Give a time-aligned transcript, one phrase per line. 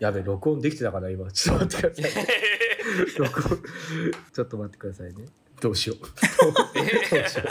[0.00, 1.30] やべ、録音できてたかな、今。
[1.32, 2.24] ちょっと待ってください。
[3.18, 3.62] 録音。
[4.32, 5.26] ちょっと待ってくださいね。
[5.60, 5.98] どうしよう。
[5.98, 6.06] ど
[7.22, 7.44] うしよ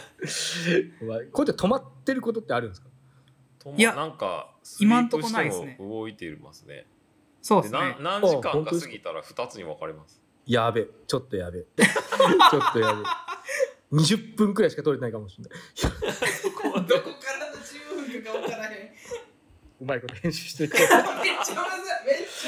[1.02, 1.06] う。
[1.06, 2.90] お前こうやって止まってることってあるんですか？
[3.60, 6.88] といやなんか今んとこないですねスリープしても動いていますね
[7.42, 7.98] そうですね。
[8.00, 11.62] 何時間か過ぎたら2つに分かれますやべ、ちょっとやべ。
[11.62, 13.04] ちょっとやべ。
[14.00, 15.54] 20分くらいしか取れてないかもしれない。
[15.84, 15.90] ど
[16.64, 18.90] こからの15分か分からへん。
[19.82, 21.16] うまいこと編集していこめっちゃむずい。
[21.32, 22.28] めっちゃむずい。
[22.42, 22.46] は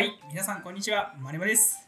[0.00, 1.14] い、皆さんこんにちは。
[1.18, 1.86] マリマです。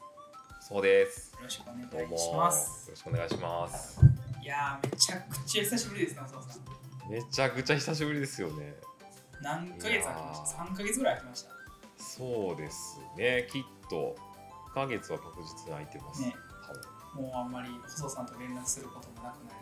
[0.60, 2.90] そうですよろしくお願どうもいしよます。
[2.90, 4.00] ろしくお願いします
[4.42, 7.10] いやー、めちゃくちゃ久しぶりですね、お父さん。
[7.10, 8.74] めちゃくちゃ久しぶりですよね
[9.40, 11.50] 何ヶ月空きました ?3 ヶ月ぐらい空きました。
[11.96, 14.27] そうですねきっと1
[14.78, 16.82] ヶ月は確実に空いてます、ね多分
[17.14, 19.58] もうあんまり細さんと連絡することもなくなり。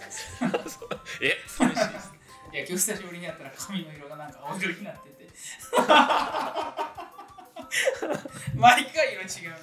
[1.20, 2.12] え寂しいです
[2.52, 5.28] いや、今日久しぶりにやったら髪の色がなんか青色になってて。
[8.56, 9.54] 毎回色違う。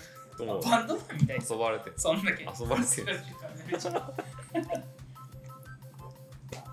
[0.64, 1.39] バンドマンみたい。
[1.50, 2.44] 遊ばれてそんだけ。
[2.44, 3.19] 遊ばれてるる。
[3.19, 3.25] と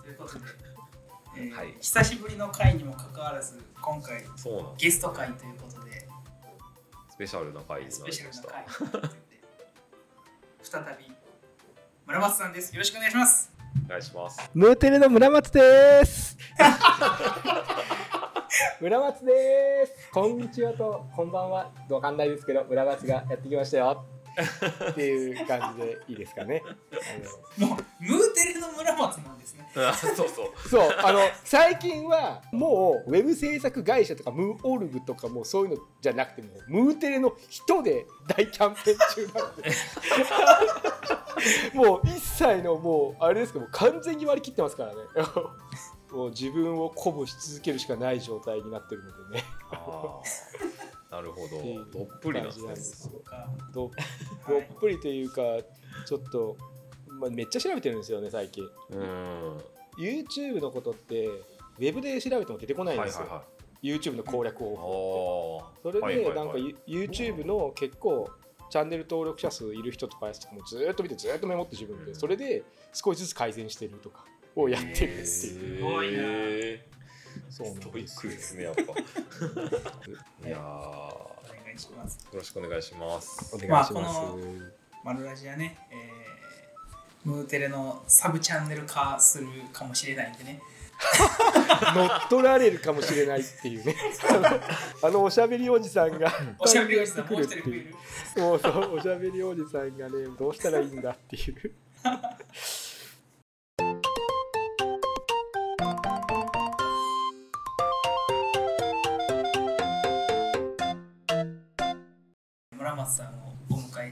[0.08, 0.44] いうことで、
[1.36, 4.22] えーはい久しぶりの回にもかかわらず、今回
[4.76, 5.73] ゲスト回ということで、ス
[7.24, 8.90] ペシャルな回にスなペシャルなりまし
[10.60, 11.10] た再び
[12.04, 12.70] 村松さんです。
[12.74, 13.50] よろしくお願いします。
[13.86, 14.58] お願いしますう。
[14.58, 16.36] ムーテレの村松です。
[18.78, 20.10] 村松です。
[20.12, 21.70] こんにちはとこんばんは。
[21.88, 24.04] わかんないですけど、村松がやってきましたよ。
[24.90, 26.62] っていう感じでいいですかね。
[26.66, 29.68] あのもう、ムーテレの村松なんですね。
[29.76, 30.68] あ そうそう。
[30.68, 30.88] そう。
[31.02, 39.70] あの最近はもうウェブ制作会社とかムーオルグとかもうそういうのじゃなくてもムーテレの人で大キャンペーン中なので。
[41.74, 45.00] もう一切のもうあれですけどもう完全に割り切ってますからね。
[46.10, 49.44] もう自分を鼓舞し続けるしかない状態になってるのでね
[51.14, 51.96] なるほど。
[51.96, 53.08] どっぷりなんです
[53.72, 53.90] ど
[54.48, 55.42] どっぷりというか
[56.06, 56.56] ちょっと、
[57.06, 58.68] まあ、めっちゃ調べてるんですよね最近。
[58.90, 59.58] うん。
[59.96, 63.96] YouTube のことってウェブで調べても出てこないんですよ、はいはいはい。
[63.96, 68.28] YouTube の攻略方法あそれでなんか You- YouTube の結構
[68.70, 72.16] チャンネル登録者数いる人とかやつとかもずーっと見てずーっとメモって自分でうん。
[72.16, 74.24] それで少しずつ改善してるとか
[74.56, 75.26] をやってるっていう。
[75.26, 76.84] すごいなへ
[77.54, 78.82] そうなんーストイックでですすねやっぱ。
[80.48, 80.60] いやー。
[80.60, 82.18] お願いします。
[82.32, 83.54] よろしくお願いします。
[83.54, 84.38] お願いします、まあこ
[85.04, 86.34] マルラジはね、えー
[87.24, 90.60] ムーテレのサブチャンネル化するかもしれないんでね。
[91.94, 93.96] 乗っ取られるかもしれないっていうね。
[95.02, 96.30] あのおしゃべりおじさんが。
[96.58, 97.94] おしゃべりおじさんもう一人増えっていうる。
[98.36, 101.72] そうそうおしゃべりおじさんがねどうしたらいいんだっていう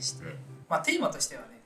[0.02, 0.34] して、うん
[0.68, 1.60] まあテーマとしてはね、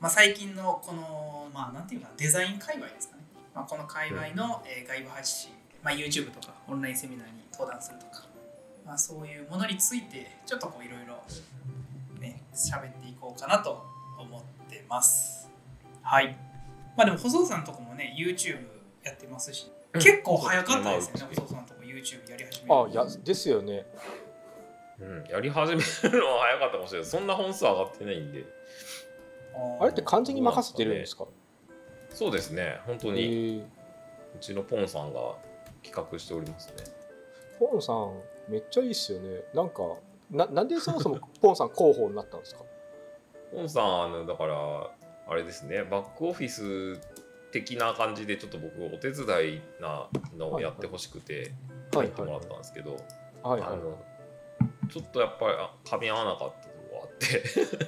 [0.00, 3.22] まあ、最近のこの、まあなんていうかなデザイン界隈ですかね。
[3.54, 8.26] まあ、この界隈の、えー外部発信、まあ、YouTube とかオンラインセミナーに登壇するとか、
[8.84, 11.22] まあ、そういうものについてちょっとこういろいろ
[12.20, 13.84] ね喋っていこうかなと
[14.18, 15.48] 思ってます。
[16.02, 16.36] はい。
[16.96, 18.58] まあでも細田さんとこもね YouTube
[19.04, 23.86] やってますし、結構早かったですよね、まあ細田さんとこ YouTube やり始めあいやですよね
[25.00, 25.24] うん。
[25.30, 27.08] やり始めるのは早かったかもしれない。
[27.08, 28.44] そんな本数上がってないんで。
[29.80, 31.26] あれって完全に任せてるんですか？
[32.10, 32.80] そうですね。
[32.86, 35.20] 本当えにーうちのポンさんが
[35.82, 36.74] 企画しておりますね。
[37.58, 38.12] ポンさん
[38.48, 39.42] めっちゃいいっすよね。
[39.54, 39.82] なんか
[40.30, 42.62] ななんでそもそも ポンさん広報になったんですか？
[43.52, 44.90] ポンさんあのだから
[45.28, 45.82] あれですね。
[45.84, 46.98] バックオフィス
[47.50, 51.52] 的な感じでちょっと僕お手伝いなのをやってほしくて
[51.94, 52.96] 入ってもらったんですけど、
[53.42, 53.70] はいはい。
[53.72, 53.98] あの
[54.88, 57.42] ちょっとやっぱりあ噛み合わなかったとこあって。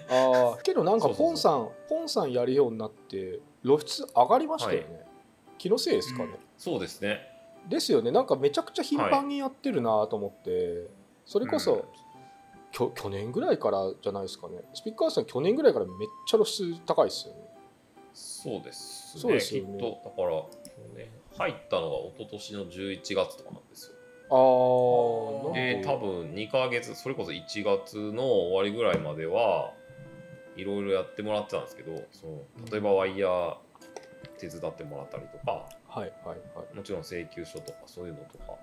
[0.08, 5.06] ああ けどなんかポンさんポンさんやるようになって露出上がりましたよね、
[5.58, 7.30] 気のせいですかね、そうですね。
[7.68, 8.10] ですよね。
[8.10, 10.88] なんかめちゃくちゃ頻繁にやってるなと思って、
[11.26, 11.82] それこそ、うん。
[12.72, 14.62] きょ去年ぐらいからじゃないですかね。
[14.74, 15.96] スピッカーさん去年ぐらいからめっ
[16.26, 17.40] ちゃ露出高いですよね。
[18.14, 19.20] そうですね。
[19.22, 19.72] そうですよね。
[19.72, 23.96] きっとだから、ね、入ったのが一昨年の11月とかなんですよ
[24.30, 29.72] あで多分2ヶ月それこそ1月の終わりぐらいまでは
[30.56, 33.56] いろいろやってもらってたんですけどその例えばワイヤー
[34.38, 36.76] 手伝ってもらったりとかはいはいはい。
[36.76, 38.54] もちろん請求書とかそういうのとか。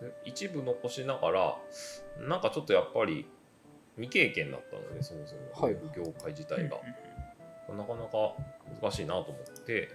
[0.00, 1.56] で一部残しながら
[2.20, 3.26] なんかちょっとやっぱり
[3.96, 5.76] 未経験だったのでそもそも、はい。
[5.96, 6.76] 業界自体が、
[7.74, 8.34] なかなか
[8.82, 9.88] 難しいなと思って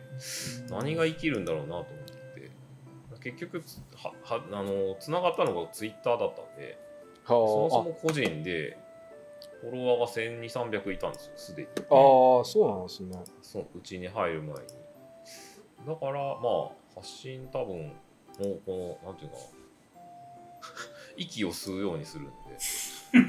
[0.69, 2.00] 何が生きるんだろうなと思って
[3.23, 3.63] 結局
[3.95, 6.77] ははあのつながったのがツイッターだったんで
[7.25, 8.77] そもそはも個人で
[9.61, 11.67] フォロワーが1200300いたんですよすでに。
[11.77, 13.23] あああそうなんですね。
[13.41, 14.55] そううちに入る前に。
[15.87, 17.93] だからまあ発信多分も
[18.39, 19.49] うこのなんていうのかな
[21.17, 22.31] 息を吸うようにするんで。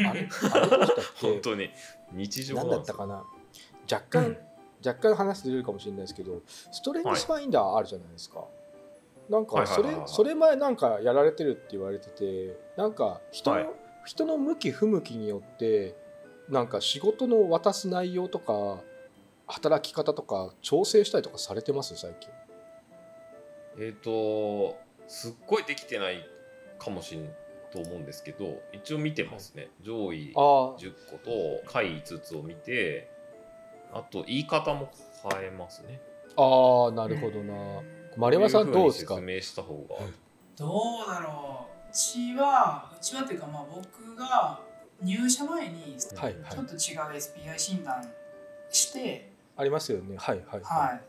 [0.09, 0.13] あれ？
[0.13, 1.27] あれでしたっけ？
[1.27, 1.71] 本当に。
[2.13, 3.25] 日常何なんだったかな？
[3.91, 4.37] 若干、
[4.85, 8.45] 若干話ずれるかもしれないですけどストレングスファインダーあるじゃないですか、
[9.29, 13.71] なんかそれそれ前なんかやられてるって言われててなんか人の,、はい。
[14.05, 15.95] 人の向き不向きによって
[16.49, 18.83] なんか仕事の渡す内容とか
[19.47, 21.97] 働き方とか調整したりとかされてます？
[21.97, 22.31] 最近。
[23.79, 24.77] えっ、と
[25.09, 26.27] すっごいできてない
[26.79, 27.31] かもしれん
[27.71, 29.71] と思うんですけど一応見てますね。
[29.83, 33.09] 上位あ10個と下位5つを見て
[33.93, 34.91] あと言い方も
[35.31, 36.01] 変えますね。
[36.37, 37.55] あああなるほどな
[38.17, 39.97] 丸山さんどうですか説明した方が。
[40.57, 40.67] ど
[41.07, 41.91] うだろう。
[41.91, 44.61] うちはうちはっていうかまあ僕が
[45.03, 46.79] 入社前にちょっと違う
[47.17, 48.09] SPI 診断
[48.71, 50.17] して、ありますよね。
[50.17, 51.01] はいはいはい、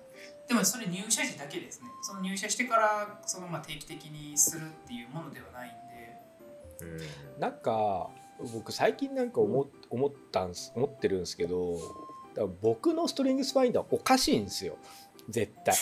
[0.48, 1.88] でもそれ入社時だけですね。
[2.02, 7.04] その入社してからそのまあ定期的にするっていうものではないんで。
[7.34, 7.40] うん。
[7.40, 8.10] なんか
[8.52, 11.78] 僕最近なんか思思ったんす思ってるんですけど
[12.62, 14.78] 僕のストリングスファインダーおかしいんですよ
[15.30, 15.76] 絶対。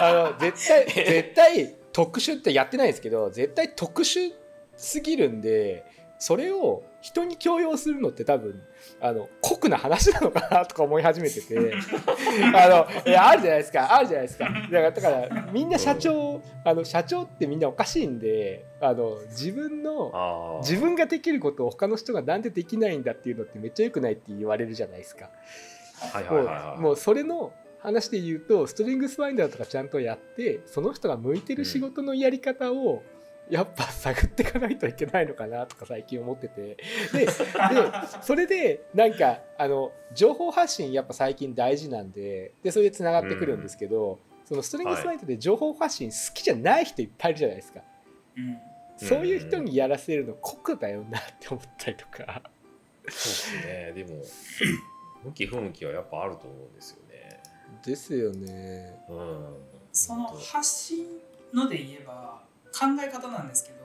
[0.00, 4.32] あの絶対絶対特殊ってやってないですけど絶対特殊
[4.76, 5.84] すぎるんで
[6.18, 8.62] それを人に強要するのって多分
[9.00, 11.74] あの酷な話なのかなとか思い始めてて
[12.54, 14.44] あのいやあるじゃないですかあるじゃないですか。
[14.46, 25.28] だからだからみんな社長あの社長ってみんなおかしいんであの自分の自分ができることを他の人がなんでできないんだっていうのってめっちゃ良くないって言われるじゃないですか。
[26.12, 26.78] はいもはいはいはい。
[26.78, 27.52] うもうそれの
[27.84, 33.02] 話で言うとストリングスファインダーとかちゃんとやってその人が向いてる仕事のやり方を
[33.50, 36.78] やっぱ探っていかないといけないのかなとか最近思ってて。
[37.12, 37.32] でで
[38.22, 47.80] それでなんかあの情報発信やっぱ最近大事なんででそれでつながってくるんですけど、そのストリングスファインダーで情報発信好きじゃない人いっぱいいるじゃないですか。
[48.36, 48.58] うん。
[48.96, 52.42] そういう人にやらせるの酷だよなって思ったりとか。
[53.08, 53.92] そうですね。
[53.94, 54.22] でも
[55.24, 56.96] 向き不向きはやっぱあると思うんですよ。
[56.98, 57.03] ね
[57.84, 58.98] ですよね。
[59.08, 59.56] うん。
[59.92, 61.06] その発信
[61.52, 62.42] ので言えば
[62.72, 63.76] 考え方なんですけど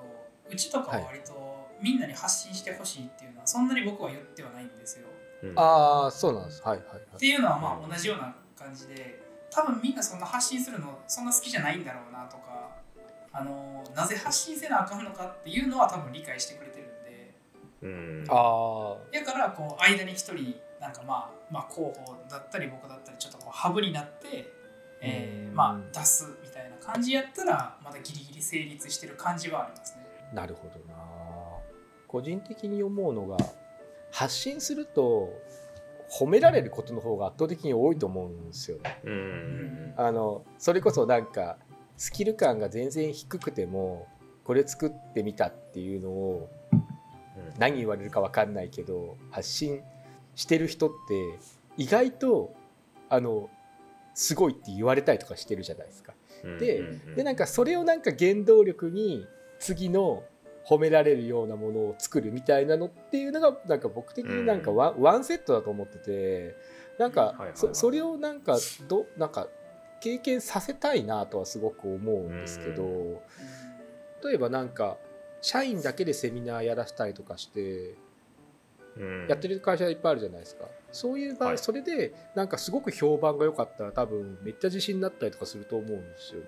[0.52, 5.08] うちとかは割とみんなに発信してほしいっていうのはそんなに僕は言ってはないんですよ。
[5.44, 5.54] うん。
[5.60, 6.62] ああ、そうなんです。
[6.64, 7.00] はいはいはい。
[7.16, 12.70] っていうのはまあ同じような感じで多分みんなそんな発信するのそんな好きじゃないんだろうなとか
[13.32, 17.36] あのなぜ発信せなあかんのかっていうのは多分理解してくれてるんで。
[17.82, 18.26] うん。
[18.30, 24.52] あだからこう間に一人なんかまあまあ候補だったり僕だったりちょっとこうハブになって、
[25.02, 30.06] えーうんまあ出すみたいな感じやったらまだギリギリ成立してる感じはありますね。
[30.32, 30.96] あ、なるほどな。
[32.08, 33.38] 個人的に思うのが、
[34.12, 35.30] 発信すると
[36.10, 39.00] 褒められることの方が圧倒的に多いと思うんですよね。
[39.04, 41.58] うんうんあのそれこそなんか
[41.98, 44.08] スキル感が全然低くても
[44.44, 49.84] これ作ってみたっていうのをうん何言われるか分かんないけど発信して
[50.58, 51.40] る人って
[51.78, 52.54] 意外と
[53.10, 53.50] あの
[54.14, 56.14] すごいって言われたりとかしてるじゃないですか。
[56.44, 56.84] うんで
[57.16, 59.26] でなんかそれをなんか原動力に
[59.60, 60.24] 次の
[60.66, 66.56] 褒められるようなものを作るみたいなのっていうのがなんか僕的になんかワン,、ワンセットだと思ってて
[66.98, 69.48] なんかそそれをなんかどなんか
[70.00, 73.20] 経験させたいなとはすごく思うんですけど、う
[74.24, 74.98] 例えばなんか
[75.42, 78.09] 社員だけでセミナーやらせたりとかしてうん
[79.28, 80.66] やってる会社いっぱいあるじゃないですか。
[80.92, 81.58] そういう場合、はい。
[81.58, 83.86] それでなんかすごく評判が良かった。
[83.86, 86.48] ら多分めっちゃ自信になったりとかすると思うんですよね。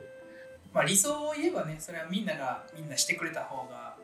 [0.74, 3.96] まあ理想を言えばねそれはみんながみんなしてくれた方が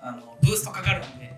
[0.00, 1.34] あのブーストかかるんで。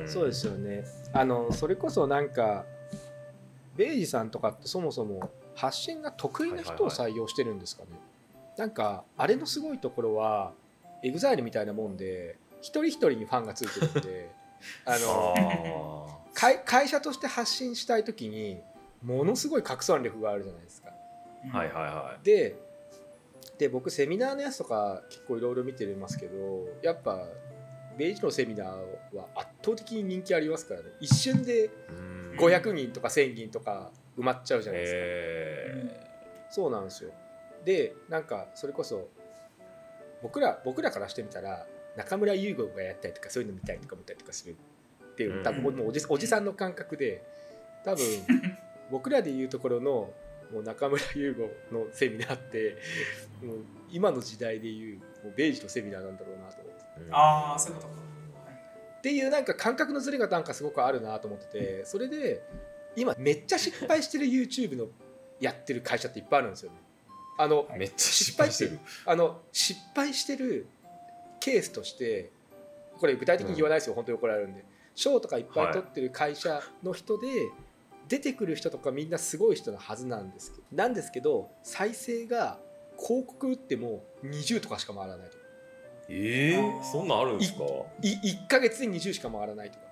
[0.00, 0.08] うん。
[0.08, 0.84] そうですよね。
[1.12, 2.64] あのそれこそなんか
[3.76, 7.88] ベイジさんとかってそもそも発信が得意な人を採用してるんですかね、
[8.56, 10.52] なんかあれのすごいところは
[11.02, 14.30] EXILE みたいなもんで一人一人にファンがついてるんで
[14.84, 18.60] あのあ会会社として発信したい時に
[19.02, 20.90] ものすごい拡散力があるじゃないですか。
[21.46, 22.56] ーはいはいはで
[23.58, 27.26] で僕セミナーのやつとか結構いろいろ見てますけどやっぱ
[27.98, 30.86] ベイジのセミナーは圧倒的に人気ありますからね。
[31.00, 32.36] 一瞬でいうん。
[32.38, 36.10] 500人とか1000人とか埋まっちゃうじゃないですか、え
[36.50, 37.10] そうなんですよ。
[37.64, 39.08] でなんかそれこそ
[40.22, 41.66] 僕ら僕らからしてみたら
[41.96, 44.56] 中村優吾がやったりとかそういうの見たりとか見たりとかする
[45.12, 47.22] っていう多分もうおじおじさんの感覚で
[47.84, 48.04] 多分
[48.90, 50.12] 僕らでいうところの
[50.52, 51.34] もう中村優
[51.70, 52.76] 吾のセミナーって
[53.42, 53.58] もう
[53.90, 58.10] 今の時代でいうもうベイジのセミナーなんだろうなと思ってうんああそういうことか、はい
[59.00, 62.42] っていうなんか感覚のズレがなんかすごくあるなと思っててそれで
[62.96, 64.88] 今めっちゃ失敗してる YouTube の
[65.40, 66.76] やってる会社っていっぱいあるんですよね。
[67.38, 68.78] あのめっちゃ失敗してる。
[69.06, 70.66] あの失敗してる
[71.40, 72.30] ケースとして
[72.98, 74.64] これ具体的に言わないですよ、本当に怒られるんで。
[74.94, 77.26] 賞とかいっぱい取ってる会社の人で、
[78.08, 82.58] 出てくる人とかみんなすごい人のはずなんですけどなんですけど再生が
[82.98, 85.36] 広告打っても20とかしか回らないと。
[85.36, 85.44] か
[86.08, 87.62] えー、そんなんあるんですか？
[88.02, 89.84] い1ヶ月で20しか回らないとか。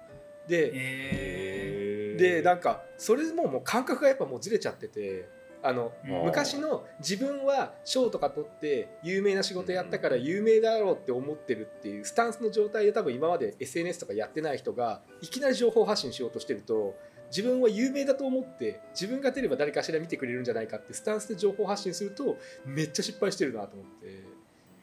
[0.48, 5.28] でえでなんかそれももう感覚がやっぱもうずれちゃってて
[5.62, 6.24] あのー。
[6.24, 16.94] 昔の自分は賞とか取って有名な仕事やったから有名だろうって思ってるっていうスタンスの状態で多分今まで SNS とかやってない人がいきなり情報発信しようとしてると
[17.30, 24.38] 自分は有名だと思って自分が出れば誰かしら見てくれるんじゃないかってスタンスで情報発信するとめっちゃ失敗してるなと思って。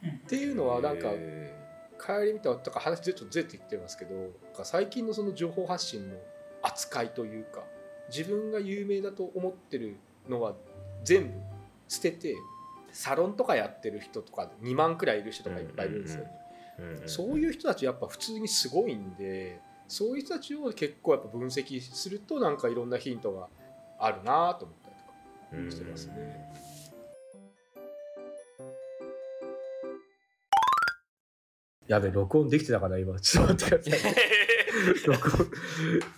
[0.06, 1.56] っていうのはなんかえ
[2.00, 4.32] 帰り見たとか話ちょっとずれてきてますけど
[4.64, 6.16] 最近のその情報発信の
[6.62, 7.64] 扱いというか
[8.10, 9.98] 自分が有名だと思ってる
[10.30, 10.54] のは
[11.06, 11.34] 全部
[11.88, 12.36] 捨てて
[12.92, 16.24] サロンとかやってる人とか2万くらいいる人とかいっぱいいるんですよ。
[16.24, 16.32] ね。
[17.06, 23.48] そういう人たちやっぱ普通にすごいんでそういう人たちを結構やっぱ分析するとなんかいろんなヒントが
[24.00, 25.14] あるなと思ったりとか
[25.54, 26.46] うんしてますね。
[31.88, 33.20] やべ録音できてたかな今。
[33.20, 34.16] ちょっと待ってください
[35.06, 35.52] 録音。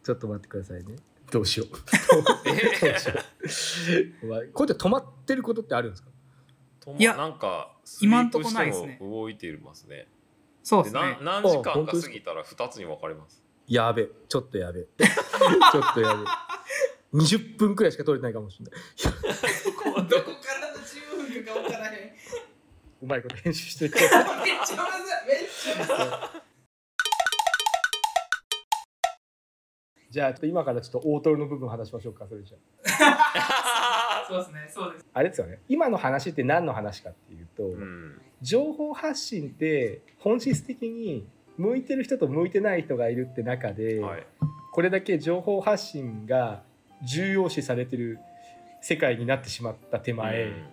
[0.04, 0.96] ちょっと待ってくださいね。
[1.30, 1.70] どうしよう。
[1.76, 3.37] どうしよう
[4.54, 6.10] こうやって止まってることってあるんですか？
[6.98, 8.98] いやなんか今んとこないですね。
[9.02, 10.08] 動いてますね。
[10.64, 11.18] そうですね。
[11.22, 13.44] 何時間か過ぎたら2つに分かれます。
[13.68, 16.24] やべちょっとやべ ちょっとやべ
[17.20, 18.74] 20分くらいしか取れてないかもしれない。
[20.08, 21.94] どこからの10分か分からへん。
[21.94, 22.12] めっ
[23.02, 25.28] うまいこと編集してくださいちゃむずい。
[25.28, 26.42] めっちゃむずい
[30.18, 32.58] じゃあちょっと今からちょっと大トロの部分話しましょうかそれじゃ
[34.28, 38.20] そうですねそうですあれですよね今の話って何の話かっていうと、うん。
[38.42, 44.26] 情報発信って本質的に向いてる人と向いてない人がいるって中で、はい。
[44.72, 46.64] これだけ情報発信が
[47.04, 48.18] 重要視されてる
[48.82, 50.66] 世界になってしまった手前、うん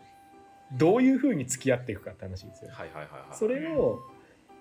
[0.73, 2.71] どういうふうに付き合っていくかって話ですよ。
[2.73, 3.37] はいはいはいはい。
[3.37, 4.01] それを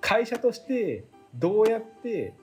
[0.01, 2.33] 会社としてどうやって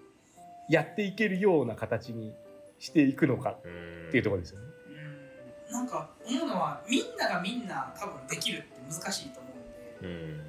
[0.71, 2.33] やっていけるような形に
[2.79, 4.67] していくのかうんっていうところですよね。
[4.67, 9.49] うんなんか思うのはみんながみんな多分できるって難しいと思
[10.03, 10.41] うんでうん。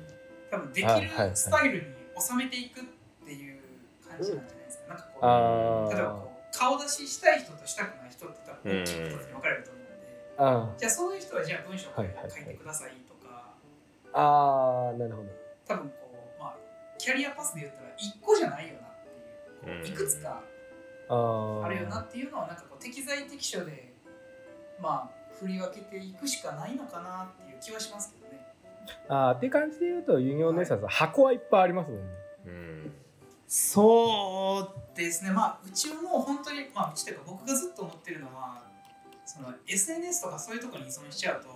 [0.49, 1.83] 多分できはいはいはいるスタイルに
[2.19, 2.83] 収めていくっ
[3.25, 3.59] ていう
[4.07, 4.87] 感じなんじゃないですか。
[4.89, 9.93] なんかこうあ例えばこう顔出ししたい人としたくない人って多分大きい2つに分かれると思うんで、
[10.37, 13.53] あじゃあそういう人はじゃあ文章をはいはいはい書いてくださいとか、
[14.13, 15.29] あーなるほど。
[15.67, 15.95] 多分こ
[16.37, 16.55] うまあ
[16.97, 18.90] キャリアパスで言ったら1個じゃないよな
[19.85, 20.41] いくつか
[21.09, 23.93] あるよなっていうのをなんかこう適材適所で
[24.81, 28.45] まあ振り分けていくしかないのかなっていう気はしますけどね。
[29.07, 32.05] あーって感じで言うとユニオンネサスは箱はいっぱいありますもんね。
[32.45, 32.93] うん。
[33.47, 35.31] そうですね。
[35.31, 38.63] まあうちはもう本当にまあうちというか僕がずっと思ってるのは
[39.25, 41.49] その SNS とかそういうところに依存しちゃうと、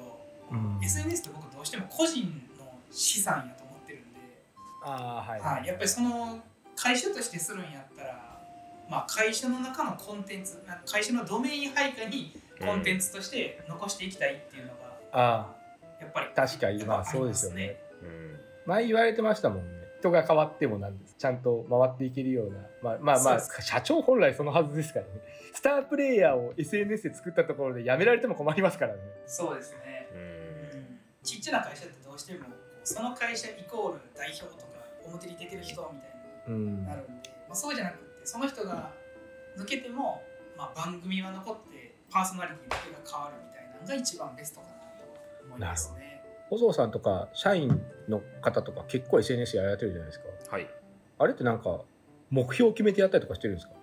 [0.51, 0.79] うん。
[0.83, 2.25] SNS って僕どうしても個人
[2.59, 4.19] の資産やと思ってるんで、
[4.83, 6.39] ああはい、はい、やっぱりその
[6.85, 8.39] 会社としてするんやったら、
[8.87, 12.31] まあ、会社の中のコンテンツな会社のドメイン配下に
[12.63, 14.75] コンテンツとして残していきたいっていうのが
[15.11, 15.55] あ
[15.99, 16.83] やっぱり確かに。
[16.85, 17.77] まあそうですよね。
[18.03, 18.39] うん。
[18.67, 19.85] 前言われてましたもんね。
[19.99, 21.15] 人が変わってもなんです。
[21.17, 22.59] ちゃんと回っていけるような。
[22.83, 25.11] まあまあまあ社長本来そのはずですからね。
[25.53, 28.99] スタープレイヤーを SNS で作ったところでやめられても困りますからね。
[29.25, 30.81] そうですね、ううん。
[30.81, 30.99] ん。
[31.23, 32.45] ちっちゃな会社ってどうしても
[32.83, 34.65] その会社イコール代表とか
[35.05, 36.14] 表に出てる人みたいうんに
[36.51, 38.91] なるんで、まあ、そうじゃなくってその人が
[39.57, 40.21] 抜けても、
[40.57, 46.21] まあ、番組は残ってパーソナリティだけが変わるみたいなのが一番ベストかなと思いますね。
[46.49, 50.67] 細尾さんとか社員の方とか結構 SNS やられてるじゃないですかはい。
[51.17, 51.81] あれってなんか
[52.29, 53.73] 目標を決めてやったりとかしてるんですか？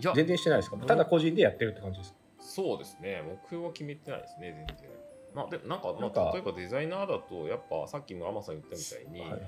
[0.00, 0.76] いや、全然してないですか？
[0.78, 2.18] ただ個人でやってるって感じですか？
[2.40, 3.22] そうですね。
[3.24, 4.90] 目標は決めてないですね、全然。
[5.34, 9.40] まあ、でもなんか、まなんかあ、例えばデザイナーだと、やっぱさっき村山さん言ったみたいに、はいはい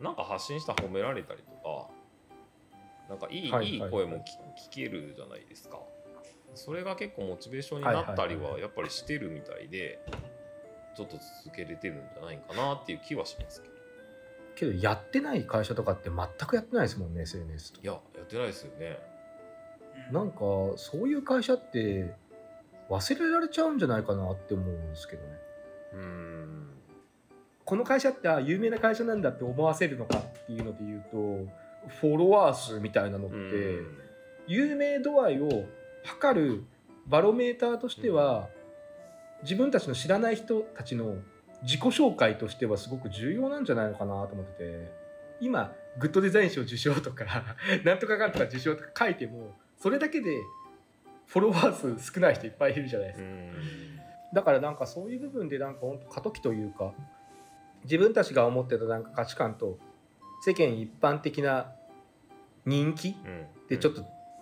[0.00, 1.90] なんか発信したら褒められたりとか、
[3.10, 5.80] なんかいい,、はいい、いはい声も聞聞けるじゃないですか。
[6.54, 10.00] それが結構モチベーションになったりはいはいははやっぱりしてるみたいで、
[10.96, 13.74] ちょっと続けれてるんじゃないかなっていう気はしますけど。
[14.56, 18.98] けどやってない会社とかって全くやってないですもんね SNS といや、やってないですよね。
[19.04, 19.10] うん
[20.12, 20.38] なんか
[20.76, 22.14] そういう会社って
[22.88, 25.28] 忘れられちゃうんじゃないかなって思うんですけどね
[25.94, 26.66] うん
[27.64, 31.52] この会社ってあ有名な会社なんだって思わせるのかっていうので言うと
[31.88, 33.98] フォロワー数みたいなのって、うん。
[34.46, 35.64] 有名度合いを
[36.04, 36.64] 測る
[37.06, 38.48] バロメーターとしては、
[39.42, 41.16] 自分たちの知らない人たちの
[41.62, 44.92] 自己紹介としてはすごく重要なんじゃないのかなと思ってて
[45.40, 47.24] 今グッドデザイン賞受賞とか
[47.84, 50.36] なんとかかんとか受賞とか書いてもそれだけで
[51.26, 53.28] フォロワー数少ない人いっぱいいるじゃないですか。
[53.28, 53.52] うん。
[54.34, 56.92] だからなんかそういう部分でなんか本当過渡期というか
[57.84, 59.78] 自分たちが思ってたなんか価値観と
[60.40, 61.72] 世間一般的な
[62.64, 63.42] 人気うん。
[63.64, 64.00] ってちょっと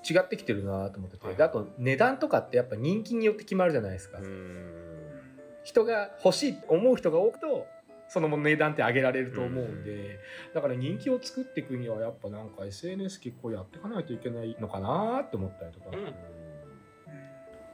[0.09, 1.37] 違ってきてるなと思ってて、はい。
[1.37, 4.75] であと値段とかってやっぱ人気によって決まるじゃないですか、うん。
[5.65, 7.67] 人が欲しいって思う人が多くと
[8.09, 10.19] その値段って上げられると思うんで、
[10.55, 15.87] だから人気を作っていくにはやっぱなんか SNS 結構やっていかないといけないのかなって思ったりとか。
[15.93, 16.05] うん。
[16.05, 16.15] うん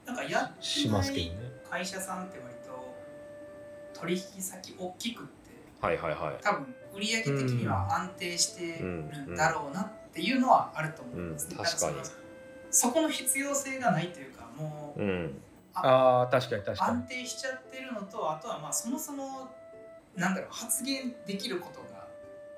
[0.07, 1.33] なんかやってしないますけどね。
[1.71, 2.95] 会社さんって割と
[3.99, 5.33] 取引先大きくって
[5.81, 6.43] はいはいはい。
[6.43, 11.93] 多分売上的には安定してるんだろうなっていうのはあると思うんですね、確か
[12.71, 15.43] そこの必要性がないというかもううん。
[15.75, 16.99] ああ確かに確かに。
[16.99, 19.51] 安定しちゃってるのとあとはまあそもそも
[20.17, 22.07] なんだろう発言できることが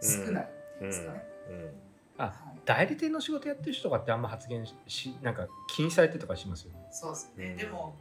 [0.00, 0.90] 少ないっていうん。
[0.90, 1.70] ですかね、うん。
[2.18, 2.60] あはい。
[2.66, 6.78] 代理店の仕事やってる人とかってあんま発言ししなんか禁止されてとかしますよね。
[6.90, 7.94] そうですね、うんでも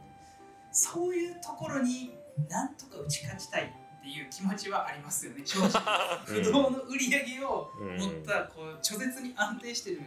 [0.72, 2.14] そういうところに
[2.50, 3.72] なんとか打ち勝ちたい
[4.06, 5.42] っていう気持ちはありますよね。
[5.44, 5.70] 正直。
[6.24, 10.00] 不動の売り上げをうん持ったこう超絶に安定してる、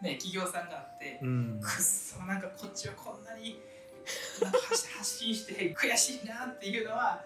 [0.00, 1.60] ね、企業さんがあって、うん。
[1.60, 3.60] くっそなんかこっちはこんなに
[4.40, 7.24] なんか発 発信して悔しいなっていうのは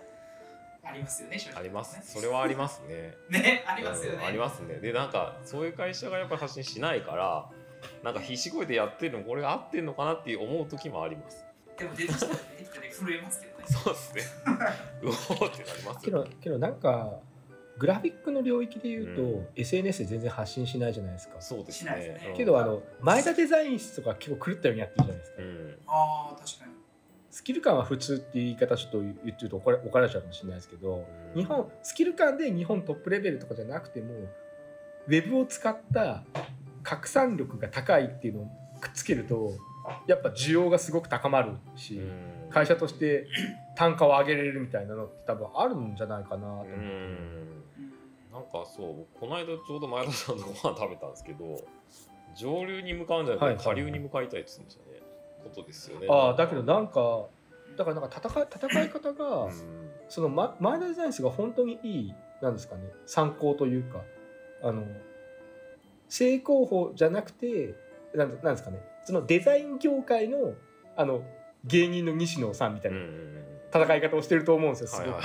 [0.82, 2.00] ありますよね正直あります。
[2.02, 3.14] それはありますね。
[3.28, 4.76] ねありますよね、うんありますね。
[4.76, 7.50] でなんかそういう会社がやっぱり発信しないから
[8.02, 11.44] なんか必死こいてやってるのこれが合ってんのかなって思う時もあります。
[11.76, 13.52] でも出てきたら出てきたら震えますけど。
[13.52, 14.22] ねそうですね。
[15.02, 17.20] うおーってなりますけよどけどなんか
[17.78, 19.46] グラフィックの領域で言うと、うん。
[19.54, 21.40] SNS で全然発信しないじゃないですか。
[21.40, 22.34] そうですしないですね。
[22.36, 25.42] けどあの前田デザイン室とか結構狂ったようにやってるじゃないですか。
[25.42, 25.78] うん。
[25.86, 26.72] ああ確かに。
[27.30, 31.40] スキル感は普通っていう言い方ちょっと言ってると怒ら怒られちゃうかもしれないですけど、うん。
[31.42, 36.24] 日本スキル感で日本トップレベルとかじゃなくてもウェブを使った
[36.82, 38.48] 拡散力が高いっていうのを
[38.80, 39.52] くっつけると
[40.06, 42.50] やっぱ需要がすごく高まるし、うん。
[42.50, 43.26] 会社として
[43.76, 46.72] 単価を上げれるみたいなのって多分あるんじゃないかなと思って。
[46.72, 47.64] うん。
[48.32, 51.58] なんかそうこの間ちょうど前田さんとご飯食べたんですけど
[52.34, 55.00] 上流に向かうんじゃなくて下流に向かいたいって言ってましたね。
[55.44, 56.06] ことですよね。
[56.10, 57.26] ああだけどなんか
[57.76, 59.52] だからなんか戦い戦い方が、うん。
[60.08, 62.82] そのま前田デザインスが本当にいいなんですかね。
[63.06, 64.02] 参考というか
[64.62, 64.84] あの
[66.08, 67.74] 正攻法じゃなくて
[68.14, 68.80] なんなんですかね。
[69.04, 70.54] そのデザイン業界の
[70.96, 71.22] あの
[71.64, 72.98] 芸人の西野さんみたいな
[73.82, 75.24] 戦い方をしてると思うんですよすごく、はいはい。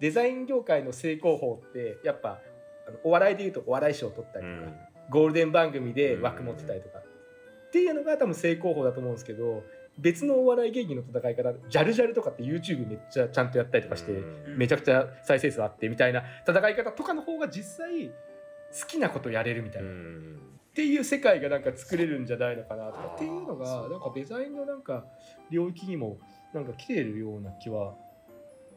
[0.00, 2.38] デザイン業界の正攻法ってやっぱ
[2.86, 4.74] あのお笑いでいうとお笑い賞を取ったりとか、うん。
[5.10, 9.62] ゴールデン番組で枠持ってたりとか、っていうのが多分正攻法だと思うんですけど
[9.98, 14.58] 別のお笑い芸人の戦い方ジャルジャルとかって YouTube めっちゃちゃんとやったりとかして、うん。
[14.58, 20.38] めちゃくちゃ再生数あってみたいな戦い方とかの方が実際好きなことやれるみたいな、っうん。
[20.74, 23.12] ていう世界がなんか作れるんじゃないのかなとか。
[23.16, 25.04] っていうのがなんかデザインのなんか
[25.50, 26.18] 領域にも
[26.52, 27.94] なんか来てるような気は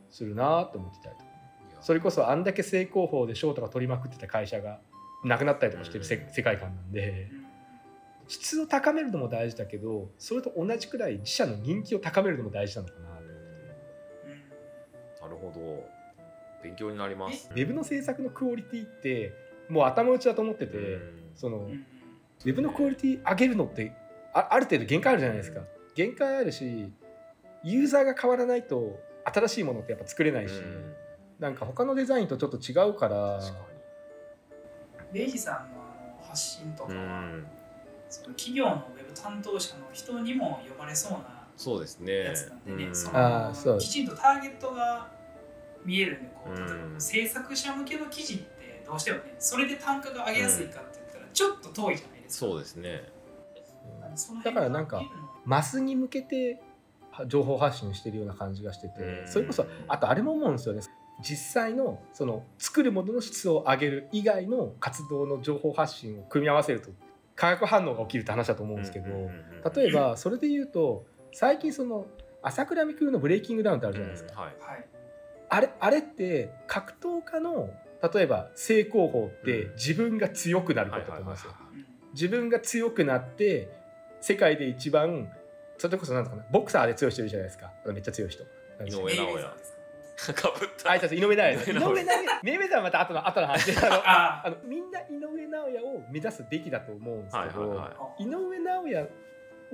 [0.09, 1.31] するなと思ってたりとか。
[1.81, 4.79] それこそあんだけ正攻法で賞とか取りまくってた会社が
[5.23, 6.29] なくなったりとかしてるせ、うん。
[6.29, 7.29] 世界観なんで。
[7.33, 7.41] うん
[8.27, 13.31] 質を高めるのも大事だけどそれと同じくらい自社の人気を高めるのも大事なのかなと思って。
[15.23, 15.27] う。
[15.27, 15.83] んなるほど。
[16.63, 17.49] 勉強になります。
[17.51, 19.33] ウェブの制作のクオリティって
[19.67, 21.31] もう頭打ちだと思ってて、うん。
[21.35, 21.71] その、うん。
[21.73, 23.91] ウェブのクオリティ上げるのって
[24.33, 26.89] あある程度限界あるじゃないですか、うん限界あるし
[27.63, 30.93] ユーザーが変わらないと新しいものってやっぱ作れないし、うん。
[31.39, 33.59] なんか他のデザインとちょっと違うから確か
[35.11, 35.81] レイジさんの
[36.21, 37.47] 発信とかにうは、ん。
[38.09, 42.25] その企業のウェブ担当者の人にも読まれそうなそうですね。
[42.25, 42.95] やつなんでね、うん。
[42.95, 43.79] そのあーそう。
[43.79, 45.07] きちんとターゲットが
[45.85, 53.03] 見えるんでこう例えばうん制作者向けの記事ってどうしてもねそれで単価が上げやすいかって言ったらちょっと遠いじゃないですか、そうですね。
[54.43, 55.01] だからなんか
[55.45, 56.59] マスに向けては
[57.27, 59.27] 情報発信してるような感じがしてて、うん。
[59.27, 60.81] それこそあとあれも思うんですよね。
[61.21, 66.89] 実際のその作るものの質を上げる以外の活動の情報発信を組み合わせると
[67.35, 69.07] 化学反応が起きるって話だと思うんですけど、
[69.75, 72.07] 例えばそれで言うと最近その
[72.41, 74.55] 朝倉未来のブレイキングダウンってあるじゃないですか、うんはい。
[74.59, 74.85] はい。
[75.49, 77.69] あれあれって格闘家の
[78.13, 79.73] 例えば正攻法ってうん。
[79.75, 81.71] 自分が強くなることだと思うんですよ、うん
[82.13, 83.69] 自分が強くなって
[84.19, 85.29] 世界で一番
[85.81, 87.71] それこそなんだかなボクサーで強い人いるじゃないですか。
[87.83, 88.43] あのめっちゃ強い人。
[88.85, 89.43] 井上尚弥。
[90.15, 90.91] かかぶった。
[90.91, 91.53] あいつ井上尚弥。
[91.53, 92.03] 井井上尚弥。
[92.03, 92.39] 上尚弥。
[92.43, 93.73] メイウェザーはまた後の後の話。
[93.73, 99.09] で あのああのみんな井上尚弥を目指すべきだと思うんですけど、はいはいはあ井上尚弥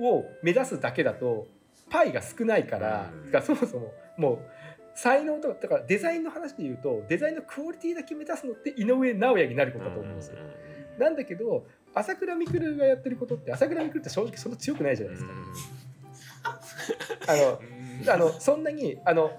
[0.00, 1.46] を目指すだけだと
[1.90, 3.42] パイが少ないから,、うん。
[3.42, 4.38] そもそももう
[4.94, 10.38] 才能とかだからデザインの話で言うとデザインのクオリティだけ目指すのって井上尚弥になることだと思うんですよ。
[10.98, 15.34] なんだけど朝倉未来がやってることって朝倉未来って正直そんな強くないじゃないですか。
[18.08, 19.30] あのそんなにあの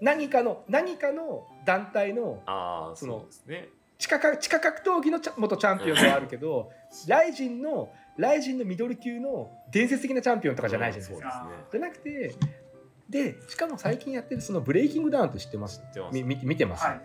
[0.00, 3.68] 何かの何かの団体のああそのそうですね。
[3.98, 6.70] 地下か地下格闘技の元チャンピオンではあるけど
[7.06, 11.30] ライジンのライジンのミドル級の伝説的なチャンピオンとかじゃないじゃないですか。
[11.40, 11.66] そうですね。
[11.70, 12.34] じゃなくて
[13.08, 15.78] でしかも最近やってるそのブレイキングダウンって知ってます？
[15.78, 16.14] 知ってます。
[16.14, 17.00] みみ見てます、はい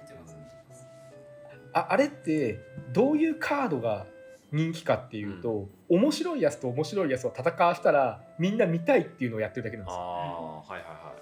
[1.73, 2.59] ああれって
[2.91, 4.07] どういうカードが
[4.51, 10.01] 人気かっていうと、面白いやつと面白いやつを戦わしたらみんな見たいっていうのをやってるだけなんあですよ。
[10.01, 11.15] あはいはいは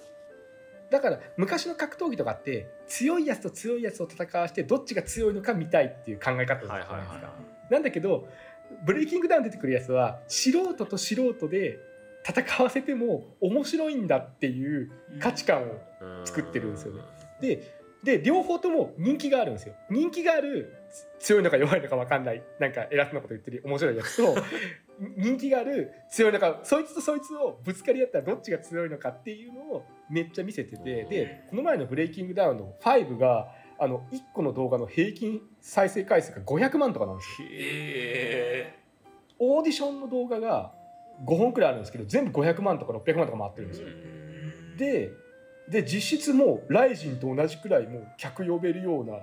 [0.90, 8.28] だから昔の格闘技とかって強いやつと強いやつを戦わしてどっちが強いのか見たいっていう考え方じゃないですか、はいはいはいなんだけど
[8.84, 11.80] ブレイキングダウン出てくるやつは素人と素人で
[12.28, 15.70] 戦わせても面白いんだっていう価値観をい
[16.26, 17.02] 作ってるんですよね。
[17.42, 19.74] でで両方とも人気があるんですよ。
[19.90, 20.76] 人気がある
[21.20, 24.36] 強いのか弱いのか分かんないなんか偉そうなこと言ってる面白いやつと
[25.18, 31.10] 人気がある強いのかそいつとそいつをぶつかり合ったらどっちが強いのかっていうのをめっちゃ見せててうん。
[31.10, 37.48] でこの前のブレイキングダウンの5があの1個の動画の平均再生回数が500万とかなんですよ。
[37.52, 38.74] へ
[39.38, 40.74] オーディションの動画が
[41.26, 43.88] 5本くらいあるんですけど全部500万とか600万とか回ってるんですよ。
[43.90, 44.26] え
[44.78, 45.12] で
[45.70, 49.14] で実質もうライジンと同じくらいもう客呼べるような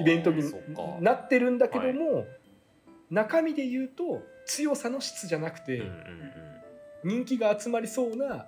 [0.00, 0.42] イベントに
[1.00, 2.26] なってるんだけども、
[3.10, 5.94] 中身で言うと強さの質じゃなくて、うんうん
[7.04, 8.46] 人気が集まりそうな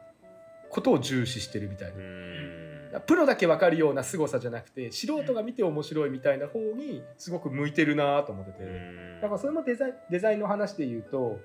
[0.70, 3.02] ことを重視してるみたいうんうな、ん。
[3.02, 9.20] プロだけ分かるような凄さじゃなくて素人が見て面白いみたいな方にすごく向いてるなと思ってて、うん。
[9.20, 11.38] だからそれもデザインデザインの話で言うと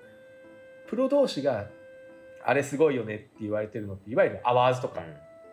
[0.87, 1.67] プロ同士が
[2.43, 5.03] あれすごいよねって言われてるのっていわゆるアワーズとか、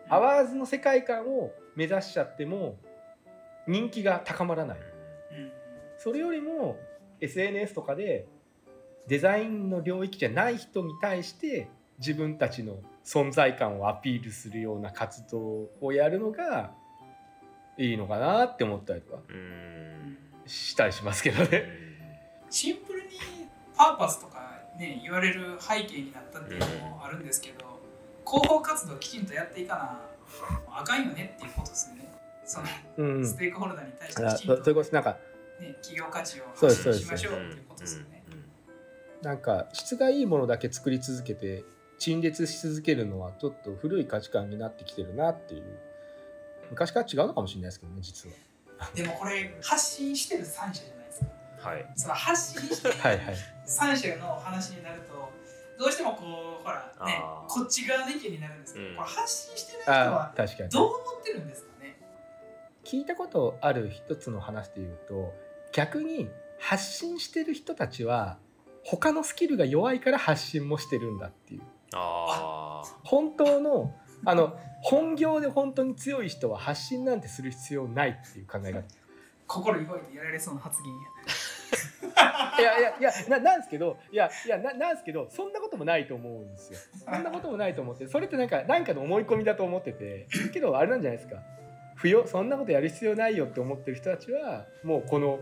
[0.09, 2.77] アワーズの世界観を目指しちゃっても
[3.67, 5.51] 人気が高まらないうん
[5.97, 6.77] それよりも
[7.21, 8.27] SNS とかで
[9.07, 16.71] デザインの領域じゃない人に対して自分たちの存在感をアピールするような活動をやるのが
[17.77, 19.19] いいのかなって思ったりとか
[20.45, 21.63] したりしますけどね。
[22.49, 23.09] シンプルに
[23.75, 27.79] パーパスとかね言われる背景になったっていうのもあるんですけど、
[28.25, 29.99] 広報活動をきちんとやっていかな
[30.69, 32.07] あかんよねっていうことですね。
[32.45, 35.17] そのうん、ステークホルダーに対してきちんと、そこそなんか
[35.59, 38.23] ね、企業価値をそう発信しましょうっていうことですよね。
[39.21, 41.63] なんか質がいいものだけ作り続けて
[41.97, 45.63] 陳列し続けるのはちょっと古い価値観になってきてるなっていう
[46.71, 48.35] 昔から違うのかもしれないですけどね実は。
[48.93, 51.69] でもこれ発信してる3社じゃないですか。
[51.69, 53.35] はいその発信してるはいはい。
[53.65, 55.31] 3社の話になると
[55.79, 60.69] どうしてもこうほらねこっち側の意見になるんですけど、うんこれ発信してる人あは確かに。
[60.69, 61.69] どう思ってるんですか？
[61.69, 61.72] ね
[62.83, 65.33] 聞いたことある一つの話で言うと
[65.71, 68.37] 逆に発信してる人たちは
[68.83, 71.61] 他のスキルが弱いから発信もしてるんだっていう。
[71.95, 73.93] あ本当の
[74.25, 78.83] あの本業で本当に強い人は発信なんてする必要ないっていう考え方
[79.47, 80.99] 心動いてやられそうな発言や。
[82.59, 86.79] いやいやいやななんですけどいやいやななんですけどそんなこともないと思うんですよ。
[87.05, 91.41] そんなこともないと思ってそれってなんかなんかの思い込みだと思っててけどあれなんじゃないですか
[92.03, 95.39] 不要そんなことやる必要ないよって思ってる人たちはもうこの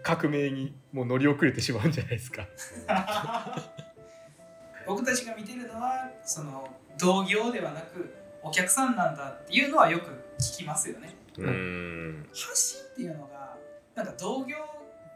[0.00, 2.46] 革命にもう乗り遅れてしまうんじゃないですか。
[4.86, 11.16] 僕たちが見てるのはその同業ではなくお客さんなんだっていうのはよく聞きますよね。
[11.34, 12.28] ーうん。
[12.32, 13.56] 発信っていうのが
[13.96, 14.58] なんか同業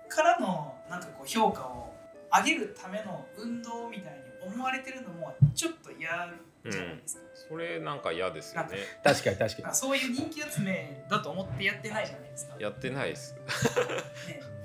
[0.08, 1.94] からのなんかこう評価を
[2.36, 6.28] 上げるための運動みたいに思われてるのもちょっと嫌
[6.68, 8.78] じゃないですか、それなんか嫌ですよね。
[9.02, 13.34] 確かに確かあそういう人気集めだと思ってやってないじゃないですか、ね、やってないです。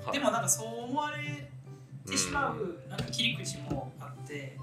[0.04, 1.50] はい でもなんかそう思われ
[2.06, 4.56] てしまうなんか切り口もあって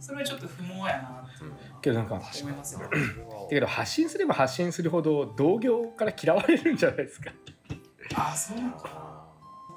[0.00, 1.44] それはちょっと不毛やなって
[1.80, 2.80] けどなんか思いますよ。
[2.80, 7.30] ねだけど発信すれば発信するほど同業から嫌われるんじゃないですか。
[8.14, 9.20] あそうなのかな。